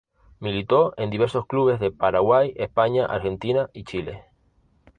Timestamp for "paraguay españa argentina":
1.91-3.69